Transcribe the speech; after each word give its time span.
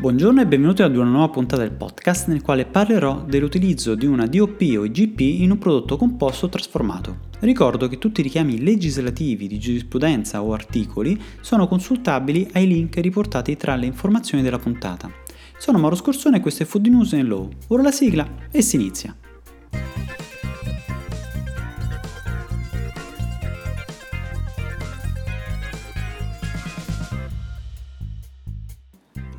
Buongiorno 0.00 0.40
e 0.40 0.46
benvenuti 0.46 0.80
ad 0.80 0.96
una 0.96 1.10
nuova 1.10 1.28
puntata 1.28 1.60
del 1.60 1.72
podcast 1.72 2.28
nel 2.28 2.40
quale 2.40 2.64
parlerò 2.64 3.22
dell'utilizzo 3.28 3.94
di 3.94 4.06
una 4.06 4.24
DOP 4.24 4.62
o 4.78 4.86
IGP 4.86 5.20
in 5.20 5.50
un 5.50 5.58
prodotto 5.58 5.98
composto 5.98 6.48
trasformato. 6.48 7.28
Ricordo 7.40 7.86
che 7.86 7.98
tutti 7.98 8.20
i 8.20 8.22
richiami 8.22 8.62
legislativi 8.62 9.46
di 9.46 9.58
giurisprudenza 9.58 10.42
o 10.42 10.54
articoli 10.54 11.20
sono 11.42 11.68
consultabili 11.68 12.48
ai 12.54 12.66
link 12.66 12.96
riportati 12.96 13.58
tra 13.58 13.76
le 13.76 13.84
informazioni 13.84 14.42
della 14.42 14.58
puntata. 14.58 15.12
Sono 15.58 15.76
Mauro 15.76 15.96
Scorsone 15.96 16.38
e 16.38 16.40
questo 16.40 16.62
è 16.62 16.66
Food 16.66 16.86
News 16.86 17.12
in 17.12 17.28
Law. 17.28 17.50
Ora 17.66 17.82
la 17.82 17.92
sigla 17.92 18.26
e 18.50 18.62
si 18.62 18.76
inizia. 18.76 19.14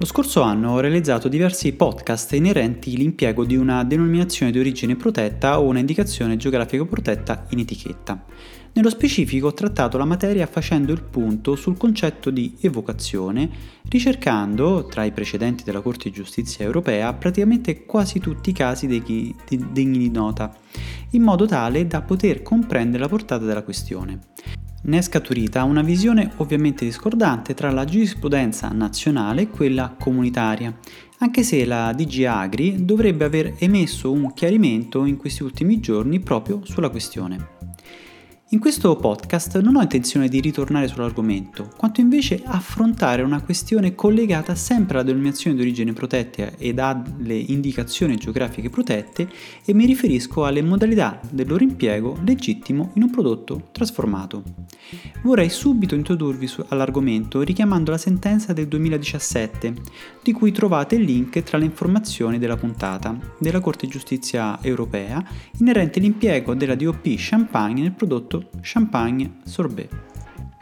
Lo 0.01 0.07
scorso 0.07 0.41
anno 0.41 0.71
ho 0.71 0.79
realizzato 0.79 1.27
diversi 1.27 1.73
podcast 1.73 2.33
inerenti 2.33 2.95
all'impiego 2.95 3.45
di 3.45 3.55
una 3.55 3.83
denominazione 3.83 4.51
di 4.51 4.57
origine 4.57 4.95
protetta 4.95 5.59
o 5.59 5.67
una 5.67 5.77
indicazione 5.77 6.37
geografica 6.37 6.83
protetta 6.85 7.45
in 7.49 7.59
etichetta. 7.59 8.25
Nello 8.73 8.89
specifico 8.89 9.45
ho 9.45 9.53
trattato 9.53 9.99
la 9.99 10.05
materia 10.05 10.47
facendo 10.47 10.91
il 10.91 11.03
punto 11.03 11.55
sul 11.55 11.77
concetto 11.77 12.31
di 12.31 12.55
evocazione, 12.61 13.47
ricercando, 13.89 14.87
tra 14.87 15.03
i 15.03 15.11
precedenti 15.11 15.63
della 15.63 15.81
Corte 15.81 16.09
di 16.09 16.15
Giustizia 16.15 16.65
europea, 16.65 17.13
praticamente 17.13 17.85
quasi 17.85 18.19
tutti 18.19 18.49
i 18.49 18.53
casi 18.53 18.87
degni 18.87 19.97
di 19.99 20.09
nota, 20.09 20.51
in 21.11 21.21
modo 21.21 21.45
tale 21.45 21.85
da 21.85 22.01
poter 22.01 22.41
comprendere 22.41 23.03
la 23.03 23.09
portata 23.09 23.45
della 23.45 23.61
questione. 23.61 24.19
Ne 24.83 24.97
è 24.97 25.01
scaturita 25.01 25.63
una 25.63 25.83
visione 25.83 26.31
ovviamente 26.37 26.85
discordante 26.85 27.53
tra 27.53 27.69
la 27.69 27.85
giurisprudenza 27.85 28.69
nazionale 28.69 29.43
e 29.43 29.49
quella 29.49 29.95
comunitaria, 29.97 30.75
anche 31.19 31.43
se 31.43 31.65
la 31.65 31.93
DG 31.93 32.23
Agri 32.23 32.83
dovrebbe 32.83 33.25
aver 33.25 33.53
emesso 33.59 34.11
un 34.11 34.33
chiarimento 34.33 35.05
in 35.05 35.17
questi 35.17 35.43
ultimi 35.43 35.79
giorni 35.79 36.19
proprio 36.19 36.61
sulla 36.63 36.89
questione. 36.89 37.60
In 38.53 38.59
questo 38.59 38.97
podcast 38.97 39.61
non 39.61 39.77
ho 39.77 39.81
intenzione 39.81 40.27
di 40.27 40.41
ritornare 40.41 40.89
sull'argomento, 40.89 41.71
quanto 41.77 42.01
invece 42.01 42.41
affrontare 42.43 43.21
una 43.21 43.41
questione 43.41 43.95
collegata 43.95 44.55
sempre 44.55 44.95
alla 44.95 45.05
denominazione 45.05 45.55
di 45.55 45.61
origine 45.61 45.93
protetta 45.93 46.57
ed 46.57 46.77
alle 46.77 47.35
indicazioni 47.35 48.17
geografiche 48.17 48.69
protette 48.69 49.29
e 49.63 49.73
mi 49.73 49.85
riferisco 49.85 50.43
alle 50.43 50.61
modalità 50.61 51.21
del 51.29 51.47
loro 51.47 51.63
impiego 51.63 52.17
legittimo 52.25 52.91
in 52.95 53.03
un 53.03 53.09
prodotto 53.09 53.69
trasformato. 53.71 54.43
Vorrei 55.23 55.47
subito 55.49 55.95
introdurvi 55.95 56.51
all'argomento 56.67 57.43
richiamando 57.43 57.91
la 57.91 57.97
sentenza 57.97 58.51
del 58.51 58.67
2017, 58.67 59.73
di 60.21 60.33
cui 60.33 60.51
trovate 60.51 60.95
il 60.95 61.03
link 61.03 61.41
tra 61.43 61.57
le 61.57 61.63
informazioni 61.63 62.37
della 62.37 62.57
puntata 62.57 63.17
della 63.39 63.61
Corte 63.61 63.85
di 63.85 63.93
Giustizia 63.93 64.59
europea 64.61 65.23
inerente 65.59 65.99
all'impiego 65.99 66.53
della 66.53 66.75
DOP 66.75 67.13
Champagne 67.15 67.83
nel 67.83 67.93
prodotto 67.93 68.39
champagne, 68.61 69.31
sorbet. 69.45 69.89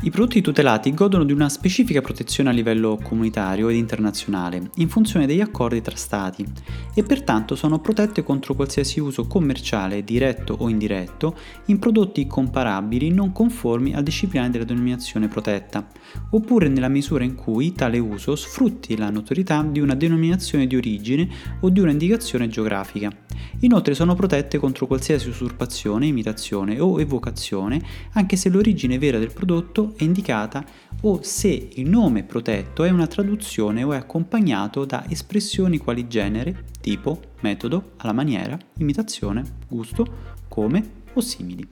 I 0.01 0.11
prodotti 0.11 0.39
tutelati 0.39 0.93
godono 0.93 1.25
di 1.25 1.33
una 1.33 1.49
specifica 1.49 1.99
protezione 1.99 2.49
a 2.49 2.53
livello 2.53 2.97
comunitario 3.03 3.67
ed 3.67 3.75
internazionale, 3.75 4.69
in 4.75 4.87
funzione 4.87 5.25
degli 5.25 5.41
accordi 5.41 5.81
tra 5.81 5.97
Stati, 5.97 6.45
e 6.93 7.03
pertanto 7.03 7.57
sono 7.57 7.79
protette 7.79 8.23
contro 8.23 8.53
qualsiasi 8.53 9.01
uso 9.01 9.27
commerciale, 9.27 10.05
diretto 10.05 10.55
o 10.57 10.69
indiretto, 10.69 11.35
in 11.65 11.79
prodotti 11.79 12.25
comparabili 12.27 13.11
non 13.11 13.33
conformi 13.33 13.93
al 13.93 14.03
disciplinare 14.03 14.53
della 14.53 14.63
denominazione 14.63 15.27
protetta, 15.27 15.85
oppure 16.29 16.69
nella 16.69 16.87
misura 16.87 17.25
in 17.25 17.35
cui 17.35 17.73
tale 17.73 17.99
uso 17.99 18.37
sfrutti 18.37 18.95
la 18.95 19.09
notorietà 19.09 19.61
di 19.63 19.81
una 19.81 19.95
denominazione 19.95 20.65
di 20.65 20.77
origine 20.77 21.27
o 21.59 21.69
di 21.69 21.81
una 21.81 21.91
indicazione 21.91 22.47
geografica. 22.47 23.11
Inoltre 23.59 23.93
sono 23.93 24.15
protette 24.15 24.59
contro 24.59 24.87
qualsiasi 24.87 25.27
usurpazione, 25.27 26.07
imitazione 26.07 26.79
o 26.79 27.01
evocazione, 27.01 27.81
anche 28.13 28.37
se 28.37 28.47
l'origine 28.47 28.97
vera 28.97 29.19
del 29.19 29.33
prodotto 29.33 29.87
è 29.95 30.03
indicata 30.03 30.63
o 31.01 31.19
se 31.21 31.69
il 31.73 31.89
nome 31.89 32.23
protetto 32.23 32.83
è 32.83 32.89
una 32.89 33.07
traduzione 33.07 33.83
o 33.83 33.93
è 33.93 33.97
accompagnato 33.97 34.85
da 34.85 35.05
espressioni 35.09 35.77
quali 35.77 36.07
genere, 36.07 36.65
tipo, 36.81 37.19
metodo, 37.41 37.91
alla 37.97 38.13
maniera, 38.13 38.57
imitazione, 38.77 39.43
gusto, 39.67 40.05
come 40.47 40.97
o 41.13 41.21
simili. 41.21 41.67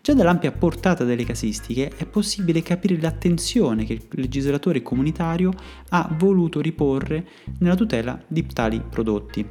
Già 0.00 0.14
dall'ampia 0.14 0.50
portata 0.50 1.04
delle 1.04 1.24
casistiche 1.24 1.92
è 1.96 2.06
possibile 2.06 2.62
capire 2.62 3.00
l'attenzione 3.00 3.84
che 3.84 3.92
il 3.92 4.02
legislatore 4.10 4.82
comunitario 4.82 5.52
ha 5.90 6.12
voluto 6.18 6.60
riporre 6.60 7.26
nella 7.60 7.76
tutela 7.76 8.20
di 8.26 8.44
tali 8.46 8.80
prodotti. 8.80 9.48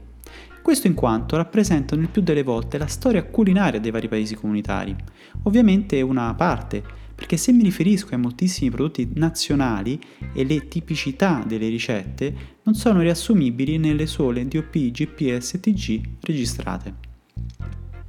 Questo 0.61 0.87
in 0.87 0.93
quanto 0.93 1.37
rappresentano 1.37 2.01
il 2.01 2.09
più 2.09 2.21
delle 2.21 2.43
volte 2.43 2.77
la 2.77 2.85
storia 2.85 3.23
culinaria 3.23 3.79
dei 3.79 3.89
vari 3.91 4.07
paesi 4.07 4.35
comunitari. 4.35 4.95
Ovviamente 5.43 6.01
una 6.01 6.33
parte, 6.35 6.83
perché 7.21 7.37
se 7.37 7.51
mi 7.51 7.61
riferisco 7.61 8.15
ai 8.15 8.19
moltissimi 8.19 8.71
prodotti 8.71 9.07
nazionali 9.13 10.01
e 10.33 10.43
le 10.43 10.67
tipicità 10.67 11.43
delle 11.45 11.69
ricette 11.69 12.33
non 12.63 12.73
sono 12.73 12.99
riassumibili 13.01 13.77
nelle 13.77 14.07
sole 14.07 14.47
DOP, 14.47 14.75
GPS 14.89 15.53
e 15.53 15.59
TG 15.59 16.01
registrate. 16.21 16.93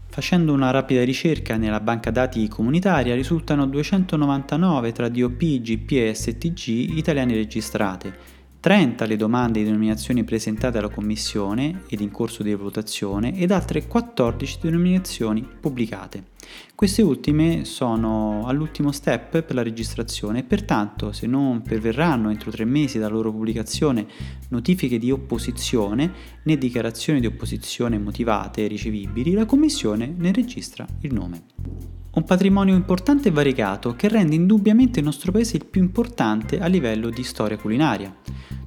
Facendo 0.08 0.54
una 0.54 0.70
rapida 0.70 1.04
ricerca 1.04 1.58
nella 1.58 1.80
banca 1.80 2.10
dati 2.10 2.48
comunitaria 2.48 3.14
risultano 3.14 3.66
299 3.66 4.92
tra 4.92 5.10
DOP, 5.10 5.60
GPS 5.60 6.28
e 6.28 6.38
TG 6.38 6.96
italiane 6.96 7.34
registrate, 7.34 8.16
30 8.62 9.06
le 9.06 9.16
domande 9.16 9.58
di 9.58 9.64
denominazioni 9.64 10.22
presentate 10.22 10.78
alla 10.78 10.88
Commissione 10.88 11.82
ed 11.88 12.00
in 12.00 12.12
corso 12.12 12.44
di 12.44 12.54
votazione 12.54 13.36
ed 13.36 13.50
altre 13.50 13.88
14 13.88 14.58
denominazioni 14.62 15.44
pubblicate. 15.60 16.26
Queste 16.76 17.02
ultime 17.02 17.64
sono 17.64 18.46
all'ultimo 18.46 18.92
step 18.92 19.42
per 19.42 19.56
la 19.56 19.64
registrazione 19.64 20.38
e 20.38 20.42
pertanto 20.44 21.10
se 21.10 21.26
non 21.26 21.62
perverranno 21.62 22.30
entro 22.30 22.52
tre 22.52 22.64
mesi 22.64 23.00
dalla 23.00 23.14
loro 23.14 23.32
pubblicazione 23.32 24.06
notifiche 24.50 24.98
di 24.98 25.10
opposizione 25.10 26.12
né 26.44 26.56
dichiarazioni 26.56 27.18
di 27.18 27.26
opposizione 27.26 27.98
motivate 27.98 28.62
e 28.62 28.68
ricevibili, 28.68 29.32
la 29.32 29.44
Commissione 29.44 30.14
ne 30.16 30.30
registra 30.30 30.86
il 31.00 31.12
nome. 31.12 32.01
Un 32.14 32.24
patrimonio 32.24 32.74
importante 32.74 33.28
e 33.28 33.32
variegato 33.32 33.96
che 33.96 34.06
rende 34.06 34.34
indubbiamente 34.34 34.98
il 34.98 35.04
nostro 35.06 35.32
paese 35.32 35.56
il 35.56 35.64
più 35.64 35.80
importante 35.80 36.60
a 36.60 36.66
livello 36.66 37.08
di 37.08 37.24
storia 37.24 37.56
culinaria. 37.56 38.14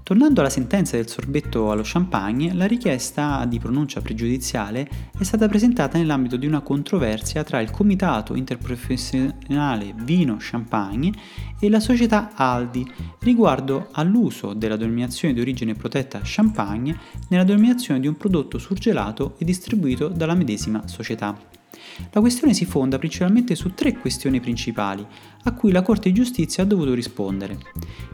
Tornando 0.01 0.39
alla 0.39 0.50
sentenza 0.50 0.95
del 0.95 1.07
sorbetto 1.07 1.69
allo 1.69 1.83
champagne, 1.83 2.56
la 2.56 2.66
richiesta 2.66 3.45
di 3.45 3.59
pronuncia 3.59 4.01
pregiudiziale 4.01 4.89
è 5.16 5.23
stata 5.23 5.47
presentata 5.47 6.00
nell'ambito 6.00 6.38
di 6.38 6.47
una 6.47 6.61
controversia 6.61 7.44
tra 7.44 7.61
il 7.61 7.69
Comitato 7.69 8.33
Interprofessionale 8.33 9.94
Vino 9.95 10.38
Champagne 10.39 11.12
e 11.59 11.69
la 11.69 11.79
società 11.79 12.31
Aldi 12.33 12.91
riguardo 13.19 13.89
all'uso 13.91 14.53
della 14.53 14.75
denominazione 14.75 15.35
di 15.35 15.41
origine 15.41 15.75
protetta 15.75 16.19
champagne 16.23 16.97
nella 17.29 17.44
denominazione 17.44 18.00
di 18.00 18.07
un 18.07 18.17
prodotto 18.17 18.57
surgelato 18.57 19.35
e 19.38 19.45
distribuito 19.45 20.07
dalla 20.07 20.33
medesima 20.33 20.88
società. 20.88 21.64
La 22.12 22.19
questione 22.19 22.53
si 22.53 22.66
fonda 22.66 22.97
principalmente 22.97 23.56
su 23.56 23.74
tre 23.74 23.94
questioni 23.97 24.40
principali, 24.40 25.06
a 25.44 25.53
cui 25.53 25.72
la 25.72 25.81
Corte 25.81 26.09
di 26.09 26.16
Giustizia 26.16 26.63
ha 26.63 26.66
dovuto 26.66 26.94
rispondere. 26.94 27.58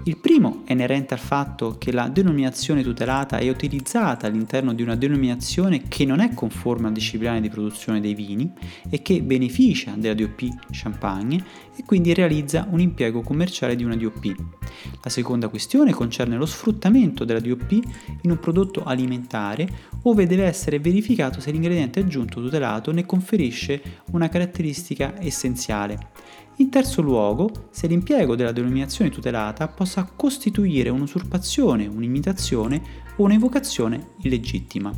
Il 0.04 0.18
primo 0.18 0.64
è 0.66 0.74
inerente 0.74 1.14
al 1.14 1.20
fatto 1.20 1.78
che 1.78 1.92
la 1.92 2.10
denominazione 2.10 2.84
tutelata 2.84 3.38
è 3.38 3.50
utilizzata 3.50 4.28
all'interno 4.28 4.74
di 4.74 4.82
una 4.82 4.96
denominazione 4.96 5.84
che 5.88 6.06
non 6.06 6.20
è 6.20 6.34
conforme 6.34 6.88
al 6.88 6.94
disciplinare 6.94 7.42
di 7.42 7.50
produzione 7.50 8.02
dei 8.02 8.14
vini 8.14 8.52
e 8.90 9.02
che 9.02 9.22
beneficia 9.22 9.94
della 9.96 10.14
DOP 10.14 10.48
Champagne 10.72 11.44
e 11.76 11.84
quindi 11.86 12.14
realizza 12.14 12.68
un 12.70 12.80
impiego 12.80 13.22
commerciale 13.22 13.76
di 13.76 13.84
una 13.84 13.96
DOP. 13.96 14.36
La 15.04 15.10
seconda 15.10 15.48
questione 15.48 15.94
concerne 15.94 16.36
lo 16.36 16.46
sfruttamento 16.46 17.24
della 17.24 17.40
DOP 17.40 17.72
in 18.22 18.32
un 18.32 18.40
prodotto 18.40 18.84
alimentare 18.84 19.68
ove 20.04 20.25
deve 20.25 20.46
essere 20.46 20.80
verificato 20.80 21.40
se 21.40 21.52
l'ingrediente 21.52 22.00
aggiunto 22.00 22.42
tutelato 22.42 22.92
ne 22.92 23.06
conferisce 23.06 23.61
una 24.12 24.30
caratteristica 24.30 25.22
essenziale. 25.22 26.10
In 26.58 26.69
terzo 26.69 27.02
luogo, 27.02 27.68
se 27.72 27.88
l'impiego 27.88 28.36
della 28.36 28.52
denominazione 28.52 29.10
tutelata 29.10 29.68
possa 29.68 30.04
costituire 30.16 30.90
un'usurpazione, 30.90 31.88
un'imitazione 31.88 32.81
o 33.18 33.24
un'evocazione 33.24 34.12
illegittima. 34.22 34.92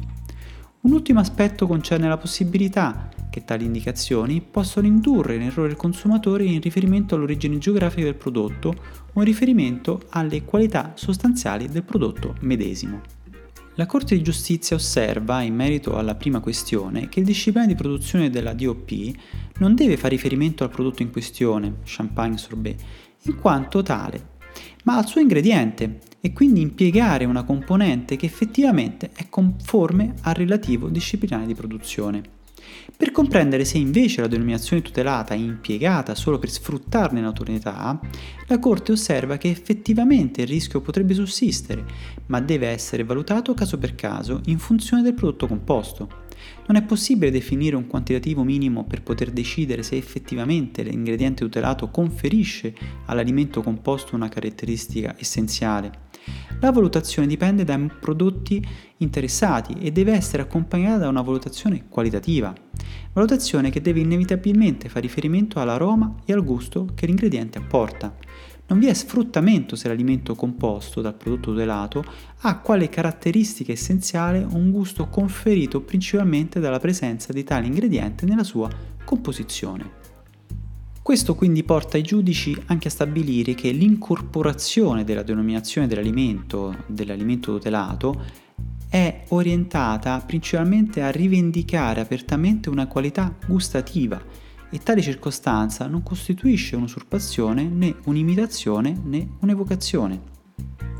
Un 0.81 0.91
ultimo 0.91 1.21
aspetto 1.21 1.65
concerne 1.65 2.09
la 2.09 2.17
possibilità 2.17 3.09
che 3.29 3.45
tali 3.45 3.63
indicazioni 3.63 4.41
possano 4.41 4.85
indurre 4.85 5.35
in 5.35 5.43
errore 5.43 5.69
il 5.69 5.77
consumatore 5.77 6.43
in 6.43 6.59
riferimento 6.59 7.15
all'origine 7.15 7.57
geografica 7.57 8.03
del 8.03 8.15
prodotto 8.15 8.75
o 9.13 9.19
in 9.19 9.25
riferimento 9.25 10.01
alle 10.09 10.43
qualità 10.43 10.91
sostanziali 10.95 11.69
del 11.69 11.83
prodotto 11.83 12.35
medesimo. 12.41 13.22
La 13.75 13.87
Corte 13.87 14.15
di 14.15 14.21
Giustizia 14.21 14.75
osserva, 14.75 15.41
in 15.41 15.55
merito 15.55 15.97
alla 15.97 16.15
prima 16.15 16.39
questione, 16.39 17.09
che 17.09 17.19
il 17.19 17.25
disciplina 17.25 17.65
di 17.65 17.75
produzione 17.75 18.29
della 18.29 18.53
DOP 18.53 19.11
non 19.57 19.73
deve 19.73 19.97
fare 19.97 20.15
riferimento 20.15 20.63
al 20.63 20.69
prodotto 20.69 21.01
in 21.01 21.11
questione, 21.11 21.77
champagne 21.83 22.37
sorbet, 22.37 22.81
in 23.23 23.37
quanto 23.39 23.81
tale 23.81 24.31
ma 24.83 24.97
al 24.97 25.07
suo 25.07 25.21
ingrediente 25.21 25.99
e 26.19 26.33
quindi 26.33 26.61
impiegare 26.61 27.25
una 27.25 27.43
componente 27.43 28.15
che 28.15 28.25
effettivamente 28.25 29.11
è 29.13 29.27
conforme 29.29 30.13
al 30.21 30.35
relativo 30.35 30.89
disciplinare 30.89 31.45
di 31.45 31.55
produzione. 31.55 32.32
Per 32.95 33.11
comprendere 33.11 33.65
se 33.65 33.77
invece 33.77 34.21
la 34.21 34.27
denominazione 34.27 34.81
tutelata 34.81 35.33
è 35.33 35.37
impiegata 35.37 36.15
solo 36.15 36.39
per 36.39 36.49
sfruttarne 36.49 37.21
l'autorità, 37.21 37.99
la 38.47 38.59
Corte 38.59 38.91
osserva 38.91 39.37
che 39.37 39.49
effettivamente 39.49 40.41
il 40.41 40.47
rischio 40.47 40.79
potrebbe 40.79 41.13
sussistere, 41.13 41.85
ma 42.27 42.39
deve 42.39 42.67
essere 42.67 43.03
valutato 43.03 43.53
caso 43.53 43.77
per 43.77 43.95
caso 43.95 44.41
in 44.45 44.59
funzione 44.59 45.01
del 45.01 45.15
prodotto 45.15 45.47
composto. 45.47 46.21
Non 46.67 46.77
è 46.77 46.83
possibile 46.83 47.31
definire 47.31 47.75
un 47.75 47.87
quantitativo 47.87 48.43
minimo 48.43 48.85
per 48.85 49.01
poter 49.01 49.31
decidere 49.31 49.83
se 49.83 49.97
effettivamente 49.97 50.83
l'ingrediente 50.83 51.43
tutelato 51.43 51.89
conferisce 51.89 52.73
all'alimento 53.05 53.61
composto 53.61 54.15
una 54.15 54.29
caratteristica 54.29 55.15
essenziale. 55.17 56.11
La 56.59 56.71
valutazione 56.71 57.27
dipende 57.27 57.63
dai 57.63 57.89
prodotti 57.99 58.65
interessati 58.97 59.73
e 59.79 59.91
deve 59.91 60.13
essere 60.13 60.43
accompagnata 60.43 60.99
da 60.99 61.09
una 61.09 61.21
valutazione 61.21 61.85
qualitativa, 61.89 62.53
valutazione 63.11 63.69
che 63.69 63.81
deve 63.81 63.99
inevitabilmente 63.99 64.87
fare 64.87 65.01
riferimento 65.01 65.59
all'aroma 65.59 66.15
e 66.25 66.31
al 66.31 66.43
gusto 66.43 66.87
che 66.95 67.05
l'ingrediente 67.05 67.57
apporta. 67.57 68.15
Non 68.65 68.79
vi 68.79 68.87
è 68.87 68.93
sfruttamento 68.93 69.75
se 69.75 69.89
l'alimento 69.89 70.35
composto 70.35 71.01
dal 71.01 71.15
prodotto 71.15 71.51
tutelato 71.51 72.03
ha 72.41 72.59
quale 72.59 72.87
caratteristica 72.87 73.73
essenziale 73.73 74.39
un 74.39 74.71
gusto 74.71 75.07
conferito 75.07 75.81
principalmente 75.81 76.61
dalla 76.61 76.79
presenza 76.79 77.33
di 77.33 77.43
tale 77.43 77.67
ingrediente 77.67 78.25
nella 78.25 78.43
sua 78.43 78.69
composizione. 79.03 80.02
Questo 81.03 81.35
quindi 81.35 81.65
porta 81.65 81.97
i 81.97 82.01
giudici 82.01 82.57
anche 82.67 82.87
a 82.87 82.91
stabilire 82.91 83.55
che 83.55 83.71
l'incorporazione 83.71 85.03
della 85.03 85.21
denominazione 85.21 85.85
dell'alimento, 85.85 86.85
dell'alimento 86.87 87.51
tutelato, 87.51 88.23
è 88.87 89.25
orientata 89.27 90.23
principalmente 90.25 91.01
a 91.01 91.11
rivendicare 91.11 91.99
apertamente 91.99 92.69
una 92.69 92.87
qualità 92.87 93.35
gustativa 93.45 94.23
e 94.69 94.79
tale 94.79 95.01
circostanza 95.01 95.87
non 95.87 96.03
costituisce 96.03 96.77
un'usurpazione 96.77 97.63
né 97.67 97.95
un'imitazione 98.05 98.97
né 99.03 99.27
un'evocazione. 99.41 100.32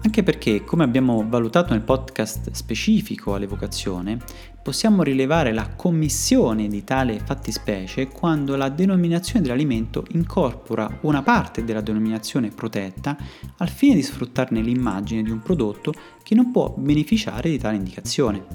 Anche 0.05 0.21
perché, 0.21 0.65
come 0.65 0.83
abbiamo 0.83 1.25
valutato 1.27 1.71
nel 1.71 1.81
podcast 1.81 2.51
specifico 2.51 3.35
all'evocazione, 3.35 4.17
possiamo 4.61 5.01
rilevare 5.01 5.53
la 5.53 5.69
commissione 5.75 6.67
di 6.67 6.83
tale 6.83 7.19
fattispecie 7.19 8.09
quando 8.09 8.57
la 8.57 8.67
denominazione 8.67 9.41
dell'alimento 9.41 10.05
incorpora 10.11 11.00
una 11.03 11.21
parte 11.21 11.63
della 11.63 11.79
denominazione 11.79 12.50
protetta 12.50 13.15
al 13.57 13.69
fine 13.69 13.95
di 13.95 14.03
sfruttarne 14.03 14.61
l'immagine 14.61 15.23
di 15.23 15.31
un 15.31 15.39
prodotto 15.39 15.94
che 16.21 16.35
non 16.35 16.51
può 16.51 16.73
beneficiare 16.77 17.49
di 17.49 17.57
tale 17.57 17.77
indicazione. 17.77 18.45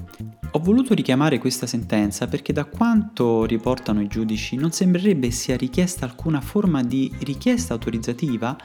Ho 0.51 0.59
voluto 0.59 0.93
richiamare 0.93 1.39
questa 1.39 1.65
sentenza 1.65 2.27
perché 2.27 2.53
da 2.53 2.65
quanto 2.65 3.45
riportano 3.45 4.01
i 4.01 4.07
giudici 4.07 4.55
non 4.55 4.71
sembrerebbe 4.71 5.31
sia 5.31 5.57
richiesta 5.57 6.05
alcuna 6.05 6.41
forma 6.41 6.83
di 6.83 7.11
richiesta 7.19 7.73
autorizzativa 7.73 8.55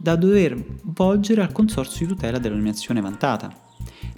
da 0.00 0.16
dover 0.16 0.56
volgere 0.84 1.42
al 1.42 1.52
consorzio 1.52 2.06
di 2.06 2.14
tutela 2.14 2.38
dell'eliminazione 2.38 3.02
vantata, 3.02 3.52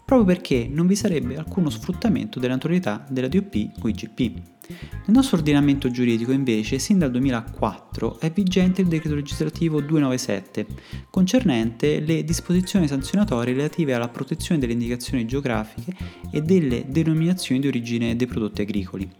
proprio 0.05 0.27
perché 0.27 0.69
non 0.71 0.87
vi 0.87 0.97
sarebbe 0.97 1.37
alcuno 1.37 1.71
sfruttamento 1.71 2.39
delle 2.39 2.53
autorità 2.53 3.05
della 3.09 3.29
DOP 3.29 3.71
o 3.81 3.89
IGP. 3.89 4.21
Nel 4.69 5.17
nostro 5.17 5.37
ordinamento 5.37 5.91
giuridico 5.91 6.33
invece, 6.33 6.79
sin 6.79 6.99
dal 6.99 7.11
2004, 7.11 8.21
è 8.21 8.31
vigente 8.31 8.81
il 8.81 8.89
decreto 8.89 9.15
legislativo 9.15 9.81
297, 9.81 10.67
concernente 11.11 12.01
le 12.01 12.25
disposizioni 12.25 12.87
sanzionatorie 12.87 13.55
relative 13.55 13.95
alla 13.95 14.09
protezione 14.09 14.61
delle 14.61 14.73
indicazioni 14.73 15.27
geografiche 15.27 15.95
e 16.31 16.43
delle 16.43 16.85
denominazioni 16.89 17.61
di 17.61 17.67
origine 17.67 18.17
dei 18.17 18.27
prodotti 18.27 18.63
agricoli, 18.63 19.11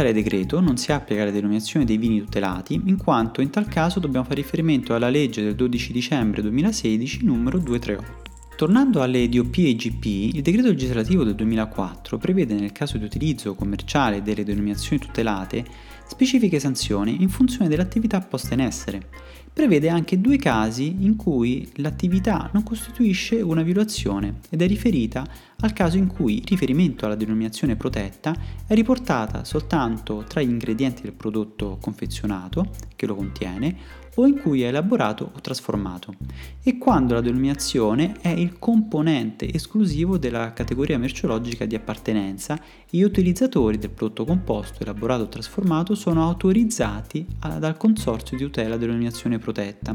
Tale 0.00 0.14
decreto 0.14 0.60
non 0.60 0.78
si 0.78 0.92
applica 0.92 1.20
alle 1.20 1.30
denominazioni 1.30 1.84
dei 1.84 1.98
vini 1.98 2.20
tutelati, 2.20 2.80
in 2.86 2.96
quanto 2.96 3.42
in 3.42 3.50
tal 3.50 3.66
caso 3.66 4.00
dobbiamo 4.00 4.24
fare 4.24 4.40
riferimento 4.40 4.94
alla 4.94 5.10
legge 5.10 5.42
del 5.42 5.54
12 5.54 5.92
dicembre 5.92 6.40
2016 6.40 7.24
numero 7.24 7.58
238. 7.58 8.29
Tornando 8.60 9.00
alle 9.00 9.26
DOP 9.30 9.56
e 9.56 9.68
IGP, 9.70 10.34
il 10.34 10.42
decreto 10.42 10.68
legislativo 10.68 11.24
del 11.24 11.34
2004 11.34 12.18
prevede 12.18 12.52
nel 12.52 12.72
caso 12.72 12.98
di 12.98 13.04
utilizzo 13.04 13.54
commerciale 13.54 14.20
delle 14.20 14.44
denominazioni 14.44 15.00
tutelate 15.00 15.64
specifiche 16.06 16.60
sanzioni 16.60 17.22
in 17.22 17.30
funzione 17.30 17.68
dell'attività 17.68 18.20
posta 18.20 18.52
in 18.52 18.60
essere. 18.60 19.08
Prevede 19.50 19.88
anche 19.88 20.20
due 20.20 20.36
casi 20.36 20.96
in 20.98 21.16
cui 21.16 21.70
l'attività 21.76 22.50
non 22.52 22.62
costituisce 22.62 23.40
una 23.40 23.62
violazione 23.62 24.40
ed 24.50 24.60
è 24.60 24.66
riferita 24.66 25.26
al 25.60 25.72
caso 25.72 25.96
in 25.96 26.06
cui 26.06 26.42
riferimento 26.44 27.06
alla 27.06 27.14
denominazione 27.14 27.76
protetta 27.76 28.36
è 28.66 28.74
riportata 28.74 29.42
soltanto 29.42 30.22
tra 30.28 30.42
gli 30.42 30.50
ingredienti 30.50 31.00
del 31.00 31.14
prodotto 31.14 31.78
confezionato 31.80 32.68
che 32.94 33.06
lo 33.06 33.14
contiene 33.14 33.74
o 34.20 34.26
in 34.26 34.38
cui 34.38 34.62
è 34.62 34.66
elaborato 34.66 35.30
o 35.34 35.40
trasformato 35.40 36.14
e 36.62 36.76
quando 36.76 37.14
la 37.14 37.22
denominazione 37.22 38.16
è 38.20 38.28
il 38.28 38.58
componente 38.58 39.52
esclusivo 39.52 40.18
della 40.18 40.52
categoria 40.52 40.98
merceologica 40.98 41.64
di 41.64 41.74
appartenenza 41.74 42.56
e 42.56 42.98
gli 42.98 43.02
utilizzatori 43.02 43.78
del 43.78 43.90
prodotto 43.90 44.26
composto 44.26 44.82
elaborato 44.82 45.22
o 45.22 45.28
trasformato 45.28 45.94
sono 45.94 46.22
autorizzati 46.22 47.26
dal 47.58 47.76
consorzio 47.78 48.36
di 48.36 48.44
tutela 48.44 48.76
dell'eliminazione 48.76 49.38
protetta 49.38 49.92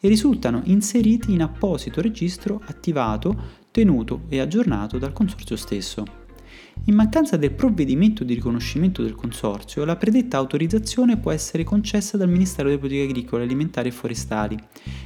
e 0.00 0.08
risultano 0.08 0.62
inseriti 0.64 1.32
in 1.32 1.42
apposito 1.42 2.00
registro 2.00 2.62
attivato, 2.66 3.64
tenuto 3.70 4.22
e 4.28 4.40
aggiornato 4.40 4.96
dal 4.96 5.12
consorzio 5.12 5.56
stesso. 5.56 6.25
In 6.84 6.94
mancanza 6.94 7.36
del 7.36 7.50
provvedimento 7.50 8.22
di 8.22 8.34
riconoscimento 8.34 9.02
del 9.02 9.16
consorzio, 9.16 9.84
la 9.84 9.96
predetta 9.96 10.36
autorizzazione 10.36 11.16
può 11.16 11.32
essere 11.32 11.64
concessa 11.64 12.16
dal 12.16 12.28
Ministero 12.28 12.68
delle 12.68 12.78
Politiche 12.80 13.08
Agricole, 13.08 13.42
Alimentari 13.42 13.88
e 13.88 13.92
Forestali, 13.92 14.56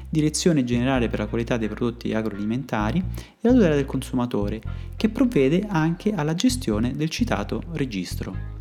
Direzione 0.08 0.64
Generale 0.64 1.08
per 1.08 1.20
la 1.20 1.26
Qualità 1.26 1.56
dei 1.56 1.68
Prodotti 1.68 2.12
Agroalimentari 2.12 2.98
e 2.98 3.38
la 3.40 3.52
tutela 3.52 3.74
del 3.74 3.86
consumatore, 3.86 4.60
che 4.94 5.08
provvede 5.08 5.64
anche 5.66 6.12
alla 6.12 6.34
gestione 6.34 6.92
del 6.94 7.08
citato 7.08 7.62
registro. 7.72 8.58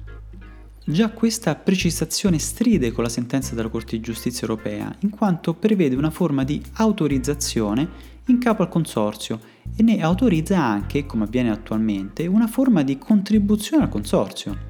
Già 0.85 1.11
questa 1.11 1.53
precisazione 1.53 2.39
stride 2.39 2.91
con 2.91 3.03
la 3.03 3.09
sentenza 3.09 3.53
della 3.53 3.69
Corte 3.69 3.97
di 3.97 4.01
Giustizia 4.01 4.47
europea, 4.47 4.95
in 5.01 5.09
quanto 5.09 5.53
prevede 5.53 5.95
una 5.95 6.09
forma 6.09 6.43
di 6.43 6.59
autorizzazione 6.73 8.08
in 8.31 8.39
capo 8.39 8.61
al 8.61 8.69
consorzio 8.69 9.39
e 9.75 9.83
ne 9.83 10.01
autorizza 10.01 10.61
anche, 10.61 11.05
come 11.05 11.23
avviene 11.23 11.51
attualmente, 11.51 12.27
una 12.27 12.47
forma 12.47 12.83
di 12.83 12.97
contribuzione 12.97 13.83
al 13.83 13.89
consorzio. 13.89 14.67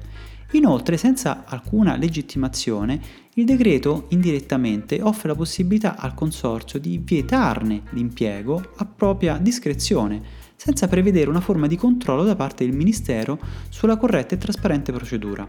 Inoltre, 0.52 0.96
senza 0.96 1.44
alcuna 1.46 1.96
legittimazione, 1.96 3.00
il 3.34 3.44
decreto 3.44 4.06
indirettamente 4.08 5.00
offre 5.00 5.28
la 5.28 5.36
possibilità 5.36 5.96
al 5.96 6.14
consorzio 6.14 6.80
di 6.80 6.98
vietarne 6.98 7.82
l'impiego 7.90 8.60
a 8.76 8.84
propria 8.84 9.38
discrezione, 9.38 10.20
senza 10.56 10.88
prevedere 10.88 11.30
una 11.30 11.40
forma 11.40 11.68
di 11.68 11.76
controllo 11.76 12.24
da 12.24 12.34
parte 12.34 12.66
del 12.66 12.76
Ministero 12.76 13.38
sulla 13.68 13.96
corretta 13.96 14.34
e 14.34 14.38
trasparente 14.38 14.92
procedura. 14.92 15.46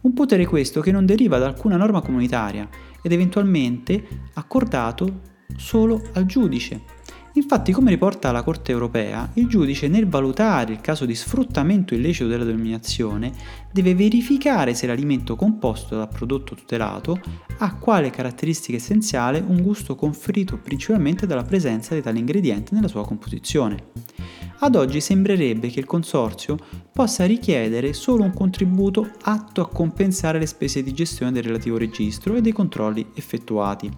Un 0.00 0.12
potere 0.12 0.44
questo 0.44 0.80
che 0.80 0.92
non 0.92 1.06
deriva 1.06 1.38
da 1.38 1.46
alcuna 1.46 1.76
norma 1.76 2.02
comunitaria 2.02 2.68
ed 3.00 3.12
eventualmente 3.12 4.06
accordato 4.34 5.20
solo 5.56 6.02
al 6.14 6.26
giudice, 6.26 6.82
Infatti, 7.36 7.70
come 7.70 7.90
riporta 7.90 8.32
la 8.32 8.42
Corte 8.42 8.72
europea, 8.72 9.28
il 9.34 9.46
giudice 9.46 9.88
nel 9.88 10.08
valutare 10.08 10.72
il 10.72 10.80
caso 10.80 11.04
di 11.04 11.14
sfruttamento 11.14 11.92
illecito 11.92 12.28
della 12.28 12.44
denominazione 12.44 13.30
deve 13.70 13.94
verificare 13.94 14.72
se 14.72 14.86
l'alimento 14.86 15.36
composto 15.36 15.96
dal 15.96 16.08
prodotto 16.08 16.54
tutelato 16.54 17.20
ha 17.58 17.76
quale 17.76 18.08
caratteristica 18.08 18.78
essenziale 18.78 19.44
un 19.46 19.60
gusto 19.60 19.96
conferito 19.96 20.56
principalmente 20.56 21.26
dalla 21.26 21.42
presenza 21.42 21.94
di 21.94 22.00
tale 22.00 22.18
ingrediente 22.18 22.74
nella 22.74 22.88
sua 22.88 23.04
composizione. 23.04 23.88
Ad 24.60 24.74
oggi 24.74 25.02
sembrerebbe 25.02 25.68
che 25.68 25.80
il 25.80 25.84
consorzio 25.84 26.56
possa 26.90 27.26
richiedere 27.26 27.92
solo 27.92 28.22
un 28.22 28.32
contributo 28.32 29.10
atto 29.24 29.60
a 29.60 29.68
compensare 29.68 30.38
le 30.38 30.46
spese 30.46 30.82
di 30.82 30.94
gestione 30.94 31.32
del 31.32 31.42
relativo 31.42 31.76
registro 31.76 32.34
e 32.34 32.40
dei 32.40 32.52
controlli 32.52 33.06
effettuati. 33.12 33.90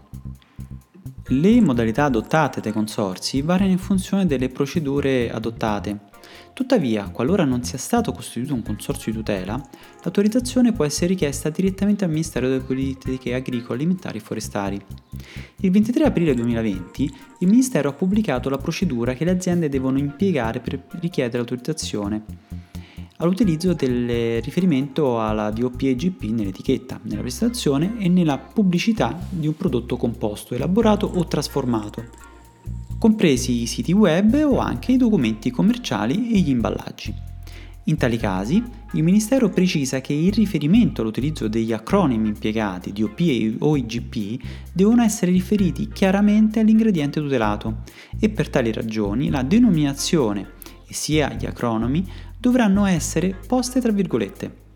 Le 1.31 1.61
modalità 1.61 2.05
adottate 2.05 2.63
dai 2.63 2.73
consorzi 2.73 3.43
variano 3.43 3.71
in 3.71 3.77
funzione 3.77 4.25
delle 4.25 4.49
procedure 4.49 5.31
adottate. 5.31 6.07
Tuttavia, 6.55 7.11
qualora 7.11 7.45
non 7.45 7.63
sia 7.63 7.77
stato 7.77 8.13
costituito 8.13 8.55
un 8.55 8.63
consorzio 8.63 9.13
di 9.13 9.19
tutela, 9.19 9.61
l'autorizzazione 10.03 10.73
può 10.73 10.87
essere 10.87 11.09
richiesta 11.09 11.51
direttamente 11.51 12.05
al 12.05 12.11
Ministero 12.11 12.49
delle 12.49 12.63
Politiche 12.63 13.35
Agricole, 13.35 13.75
Alimentari 13.75 14.17
e 14.17 14.23
Forestali. 14.23 14.81
Il 15.57 15.71
23 15.71 16.05
aprile 16.05 16.33
2020 16.33 17.15
il 17.41 17.49
Ministero 17.49 17.91
ha 17.91 17.93
pubblicato 17.93 18.49
la 18.49 18.57
procedura 18.57 19.13
che 19.13 19.27
le 19.27 19.33
aziende 19.33 19.69
devono 19.69 19.99
impiegare 19.99 20.61
per 20.61 20.83
richiedere 20.99 21.37
l'autorizzazione 21.37 22.25
all'utilizzo 23.19 23.73
del 23.73 24.41
riferimento 24.43 25.21
alla 25.21 25.51
DOP 25.51 25.83
EGP 25.83 26.23
nell'etichetta, 26.25 27.01
nella 27.03 27.21
presentazione 27.21 27.97
e 27.99 28.09
nella 28.09 28.39
pubblicità 28.39 29.19
di 29.29 29.47
un 29.47 29.57
prodotto 29.57 29.97
composto, 29.97 30.55
elaborato 30.55 31.07
o 31.07 31.27
trasformato. 31.27 32.27
compresi 32.99 33.63
i 33.63 33.67
siti 33.67 33.93
web 33.93 34.35
o 34.45 34.59
anche 34.59 34.91
i 34.91 34.97
documenti 34.97 35.53
commerciali 35.53 36.33
e 36.33 36.41
gli 36.41 36.49
imballaggi. 36.49 37.15
In 37.85 37.97
tali 37.97 38.19
casi, 38.19 38.63
il 38.93 39.03
Ministero 39.03 39.49
precisa 39.49 40.01
che 40.01 40.13
il 40.13 40.33
riferimento 40.33 41.01
all'utilizzo 41.01 41.49
degli 41.49 41.73
acronimi 41.73 42.29
impiegati 42.29 42.93
DOP 42.93 43.55
o 43.61 43.77
IGP 43.77 44.43
devono 44.73 45.03
essere 45.03 45.31
riferiti 45.31 45.89
chiaramente 45.89 46.61
all'ingrediente 46.61 47.21
tutelato 47.21 47.83
e 48.19 48.29
per 48.29 48.51
tali 48.51 48.73
ragioni 48.73 49.31
la 49.31 49.43
denominazione 49.43 50.57
e 50.87 50.93
sia 50.93 51.33
gli 51.35 51.47
acronimi 51.47 52.07
dovranno 52.39 52.87
essere 52.87 53.37
poste 53.47 53.81
tra 53.81 53.93
virgolette. 53.93 54.67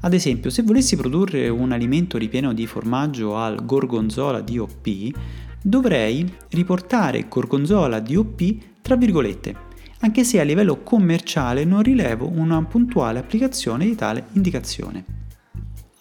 Ad 0.00 0.14
esempio, 0.14 0.50
se 0.50 0.62
volessi 0.62 0.96
produrre 0.96 1.48
un 1.48 1.72
alimento 1.72 2.18
ripieno 2.18 2.52
di 2.52 2.66
formaggio 2.66 3.36
al 3.36 3.64
gorgonzola 3.64 4.40
DOP, 4.40 5.10
dovrei 5.60 6.30
riportare 6.50 7.26
gorgonzola 7.28 8.00
DOP 8.00 8.56
tra 8.80 8.96
virgolette 8.96 9.66
anche 10.00 10.22
se 10.24 10.38
a 10.38 10.44
livello 10.44 10.82
commerciale 10.82 11.64
non 11.64 11.82
rilevo 11.82 12.28
una 12.28 12.62
puntuale 12.64 13.18
applicazione 13.18 13.84
di 13.84 13.96
tale 13.96 14.26
indicazione. 14.32 15.16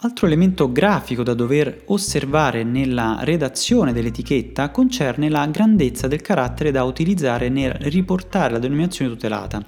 Altro 0.02 0.28
elemento 0.28 0.72
grafico 0.72 1.24
da 1.24 1.34
dover 1.34 1.82
osservare 1.86 2.64
nella 2.64 3.18
redazione 3.22 3.94
dell'etichetta 3.94 4.70
concerne 4.70 5.28
la 5.28 5.48
grandezza 5.48 6.08
del 6.08 6.22
carattere 6.22 6.70
da 6.70 6.84
utilizzare 6.84 7.50
nel 7.50 7.72
riportare 7.72 8.54
la 8.54 8.60
denominazione 8.60 9.10
tutelata. 9.10 9.66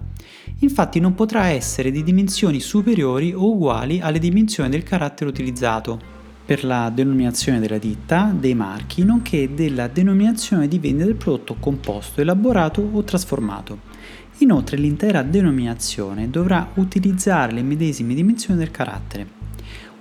Infatti 0.62 1.00
non 1.00 1.16
potrà 1.16 1.48
essere 1.48 1.90
di 1.90 2.04
dimensioni 2.04 2.60
superiori 2.60 3.34
o 3.34 3.52
uguali 3.52 4.02
alle 4.02 4.20
dimensioni 4.20 4.70
del 4.70 4.84
carattere 4.84 5.30
utilizzato 5.30 6.18
per 6.46 6.66
la 6.66 6.90
denominazione 6.90 7.60
della 7.60 7.78
ditta, 7.78 8.34
dei 8.38 8.56
marchi, 8.56 9.06
nonché 9.06 9.54
della 9.54 9.88
denominazione 9.88 10.68
di 10.68 10.80
vendita 10.80 11.06
del 11.06 11.16
prodotto 11.16 11.56
composto, 11.60 12.20
elaborato 12.20 12.82
o 12.92 13.04
trasformato. 13.04 13.80
Inoltre 14.40 14.76
l'intera 14.76 15.22
denominazione 15.22 16.30
dovrà 16.30 16.72
utilizzare 16.74 17.54
le 17.54 17.62
medesime 17.62 18.14
dimensioni 18.14 18.60
del 18.60 18.72
carattere. 18.72 19.28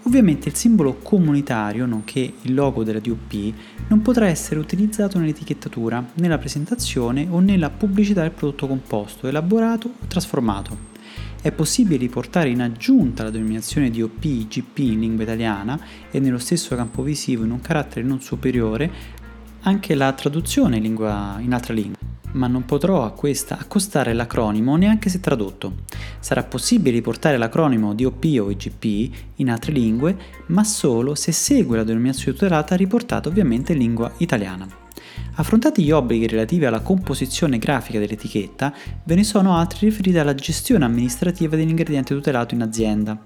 Ovviamente 0.04 0.48
il 0.48 0.54
simbolo 0.54 0.98
comunitario, 1.02 1.84
nonché 1.84 2.32
il 2.42 2.54
logo 2.54 2.84
della 2.84 3.00
DOP, 3.00 3.52
non 3.88 4.00
potrà 4.00 4.26
essere 4.26 4.58
utilizzato 4.58 5.18
nell'etichettatura, 5.18 6.04
nella 6.14 6.38
presentazione 6.38 7.26
o 7.28 7.40
nella 7.40 7.70
pubblicità 7.70 8.22
del 8.22 8.30
prodotto 8.30 8.66
composto, 8.66 9.26
elaborato 9.26 9.88
o 9.88 10.06
trasformato. 10.06 10.96
È 11.40 11.52
possibile 11.52 11.98
riportare 11.98 12.48
in 12.48 12.60
aggiunta 12.60 13.22
la 13.22 13.30
denominazione 13.30 13.90
DOP 13.90 14.20
GP 14.20 14.78
in 14.78 15.00
lingua 15.00 15.24
italiana 15.24 15.78
e 16.10 16.18
nello 16.18 16.38
stesso 16.38 16.74
campo 16.74 17.02
visivo 17.02 17.44
in 17.44 17.50
un 17.50 17.60
carattere 17.60 18.04
non 18.04 18.20
superiore 18.20 18.90
anche 19.62 19.94
la 19.94 20.12
traduzione 20.12 20.76
in, 20.76 20.82
lingua, 20.82 21.36
in 21.40 21.52
altra 21.52 21.74
lingua 21.74 22.07
ma 22.32 22.46
non 22.46 22.64
potrò 22.64 23.04
a 23.04 23.10
questa 23.10 23.58
accostare 23.58 24.12
l'acronimo 24.12 24.76
neanche 24.76 25.08
se 25.08 25.20
tradotto. 25.20 25.84
Sarà 26.20 26.42
possibile 26.42 26.96
riportare 26.96 27.36
l'acronimo 27.36 27.94
DOP 27.94 28.24
o 28.40 28.50
IGP 28.50 29.14
in 29.36 29.50
altre 29.50 29.72
lingue, 29.72 30.16
ma 30.46 30.64
solo 30.64 31.14
se 31.14 31.32
segue 31.32 31.76
la 31.76 31.84
denominazione 31.84 32.36
tutelata 32.36 32.74
riportata 32.74 33.28
ovviamente 33.28 33.72
in 33.72 33.78
lingua 33.78 34.12
italiana. 34.18 34.86
Affrontati 35.34 35.82
gli 35.82 35.90
obblighi 35.90 36.26
relativi 36.26 36.64
alla 36.64 36.80
composizione 36.80 37.58
grafica 37.58 37.98
dell'etichetta, 37.98 38.74
ve 39.04 39.14
ne 39.14 39.24
sono 39.24 39.56
altri 39.56 39.88
riferiti 39.88 40.18
alla 40.18 40.34
gestione 40.34 40.84
amministrativa 40.84 41.54
dell'ingrediente 41.54 42.14
tutelato 42.14 42.54
in 42.54 42.62
azienda. 42.62 43.16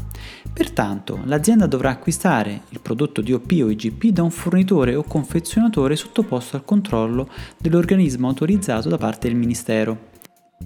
Pertanto, 0.53 1.21
l'azienda 1.25 1.67
dovrà 1.67 1.91
acquistare 1.91 2.63
il 2.69 2.81
prodotto 2.81 3.23
DOP 3.23 3.51
o 3.63 3.71
IGP 3.71 4.07
da 4.07 4.23
un 4.23 4.31
fornitore 4.31 4.95
o 4.95 5.03
confezionatore 5.03 5.97
sottoposto 5.97 6.57
al 6.57 6.65
controllo 6.65 7.29
dell'organismo 7.57 8.29
autorizzato 8.29 8.89
da 8.89 8.99
parte 8.99 9.29
del 9.29 9.37
Ministero. 9.37 10.12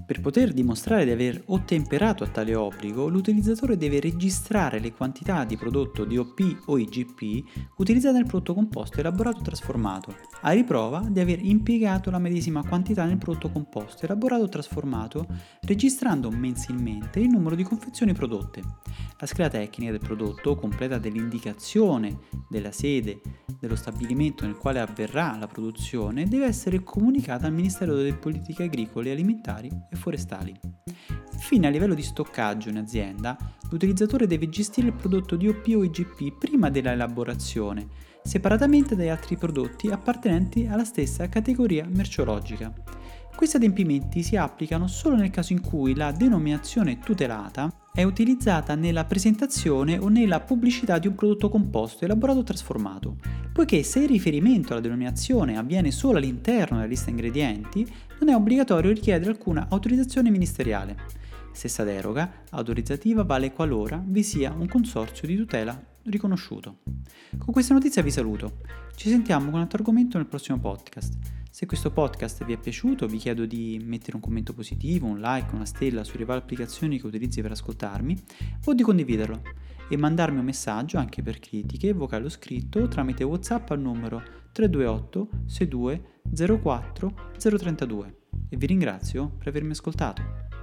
Per 0.05 0.21
poter 0.21 0.53
dimostrare 0.53 1.05
di 1.05 1.11
aver 1.11 1.43
ottemperato 1.47 2.25
a 2.25 2.29
tale 2.29 2.55
obbligo, 2.55 3.09
l'utilizzatore 3.09 3.77
deve 3.77 4.01
registrare 4.01 4.79
le 4.79 4.93
quantità 4.93 5.45
di 5.45 5.57
prodotto 5.57 6.05
DOP 6.05 6.63
o 6.67 6.79
IGP 6.79 7.45
utilizzate 7.77 8.17
nel 8.17 8.27
prodotto 8.27 8.55
composto 8.55 9.01
elaborato 9.01 9.39
o 9.39 9.43
trasformato, 9.43 10.15
a 10.43 10.51
riprova 10.51 11.07
di 11.09 11.21
aver 11.21 11.45
impiegato 11.45 12.11
la 12.11 12.19
medesima 12.19 12.63
quantità 12.65 13.05
nel 13.05 13.19
prodotto 13.19 13.51
composto 13.51 14.05
elaborato 14.05 14.43
o 14.43 14.49
trasformato, 14.49 15.27
registrando 15.63 16.31
mensilmente 16.31 17.21
il 17.21 17.29
numero 17.29 17.55
di 17.55 17.63
confezioni 17.63 18.13
prodotte. 18.13 18.63
La 19.19 19.27
scheda 19.27 19.49
tecnica 19.49 19.93
del 19.93 20.01
prodotto, 20.01 20.57
completa 20.57 20.99
dell'indicazione 20.99 22.19
della 22.49 22.73
sede 22.73 23.21
dello 23.59 23.77
stabilimento 23.77 24.45
nel 24.45 24.57
quale 24.57 24.81
avverrà 24.81 25.37
la 25.39 25.47
produzione, 25.47 26.29
deve 26.29 26.47
essere 26.47 26.83
comunicata 26.83 27.47
al 27.47 27.53
Ministero 27.53 27.95
delle 27.95 28.15
Politiche 28.15 28.65
Agricole, 28.65 29.11
Alimentari 29.11 29.71
e 29.91 29.97
Forestali. 29.97 30.55
Infine, 31.33 31.67
a 31.67 31.71
livello 31.71 31.95
di 31.95 32.03
stoccaggio 32.03 32.69
in 32.69 32.79
azienda, 32.79 33.37
l'utilizzatore 33.71 34.27
deve 34.27 34.49
gestire 34.49 34.89
il 34.89 34.95
prodotto 34.95 35.37
DOP 35.37 35.67
o 35.77 35.85
IGP 35.85 36.39
prima 36.39 36.71
della 36.71 36.93
elaborazione, 36.93 37.87
separatamente 38.23 38.97
dagli 38.97 39.09
altri 39.09 39.37
prodotti 39.37 39.89
appartenenti 39.89 40.67
alla 40.67 40.85
stessa 40.85 41.29
categoria 41.29 41.87
merceologica. 41.89 42.73
Questi 43.37 43.57
adempimenti 43.57 44.23
si 44.23 44.35
applicano 44.37 44.87
solo 44.87 45.15
nel 45.15 45.29
caso 45.31 45.53
in 45.53 45.61
cui 45.61 45.95
la 45.95 46.11
denominazione 46.11 46.99
tutelata 46.99 47.71
è 47.93 48.03
utilizzata 48.03 48.75
nella 48.75 49.05
presentazione 49.05 49.99
o 49.99 50.09
nella 50.09 50.41
pubblicità 50.41 50.99
di 50.99 51.07
un 51.07 51.15
prodotto 51.15 51.51
composto, 51.51 52.07
elaborato 52.07 52.39
o 52.39 52.45
trasformato, 52.45 53.17
poiché 53.57 53.83
se 53.85 54.01
il 54.01 54.09
riferimento 54.09 54.73
alla 54.73 54.83
denominazione 54.83 55.57
avviene 55.57 55.91
solo 55.91 56.19
all'interno 56.19 56.77
della 56.77 56.89
lista 56.91 57.09
ingredienti, 57.09 57.91
non 58.21 58.29
è 58.29 58.35
obbligatorio 58.35 58.93
richiedere 58.93 59.31
alcuna 59.31 59.69
autorizzazione 59.71 60.29
ministeriale. 60.29 60.95
Stessa 61.53 61.83
deroga 61.83 62.43
autorizzativa 62.51 63.25
vale 63.25 63.55
qualora 63.55 63.99
vi 64.05 64.23
sia 64.23 64.53
un 64.53 64.69
consorzio 64.69 65.27
di 65.27 65.37
tutela 65.37 65.96
riconosciuto. 66.07 66.79
Con 67.39 67.53
questa 67.53 67.75
notizia 67.75 68.03
vi 68.03 68.11
saluto. 68.11 68.61
Ci 68.95 69.09
sentiamo 69.09 69.47
con 69.47 69.55
un 69.55 69.61
altro 69.61 69.79
argomento 69.79 70.17
nel 70.17 70.27
prossimo 70.27 70.59
podcast. 70.59 71.17
Se 71.51 71.65
questo 71.67 71.91
podcast 71.91 72.45
vi 72.45 72.53
è 72.53 72.59
piaciuto 72.59 73.07
vi 73.07 73.17
chiedo 73.17 73.47
di 73.47 73.81
mettere 73.83 74.17
un 74.17 74.23
commento 74.23 74.53
positivo, 74.53 75.07
un 75.07 75.21
like, 75.21 75.55
una 75.55 75.65
stella 75.65 76.05
sulle 76.05 76.25
varie 76.25 76.43
applicazioni 76.43 77.01
che 77.01 77.07
utilizzi 77.07 77.41
per 77.41 77.53
ascoltarmi 77.53 78.23
o 78.67 78.75
di 78.75 78.83
condividerlo 78.83 79.41
e 79.89 79.97
mandarmi 79.97 80.39
un 80.39 80.45
messaggio 80.45 80.99
anche 80.99 81.23
per 81.23 81.39
critiche, 81.39 81.93
vocale 81.93 82.27
o 82.27 82.29
scritto 82.29 82.89
tramite 82.89 83.25
WhatsApp 83.25 83.71
al 83.71 83.81
numero 83.81 84.23
328 84.53 85.29
62 85.47 86.21
04 86.61 87.15
032 87.39 88.17
e 88.49 88.57
vi 88.57 88.67
ringrazio 88.67 89.31
per 89.39 89.49
avermi 89.49 89.71
ascoltato. 89.71 90.56